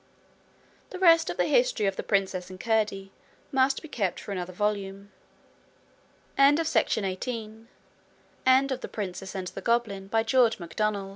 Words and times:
The 0.89 0.97
rest 0.97 1.29
of 1.29 1.37
the 1.37 1.45
history 1.45 1.85
of 1.85 1.95
The 1.95 2.01
Princess 2.01 2.49
and 2.49 2.59
Curdie 2.59 3.11
must 3.51 3.83
be 3.83 3.87
kept 3.87 4.19
for 4.19 4.31
another 4.31 4.51
volume. 4.51 5.11
End 6.39 6.57
of 6.59 6.65
Project 6.71 6.95
Gutenberg's 7.23 8.79
The 8.81 8.87
Princess 8.91 9.35
and 9.35 9.47
the 9.49 9.61
Goblin, 9.61 10.07
by 10.07 10.23
George 10.23 10.57
MacDonald 10.57 11.09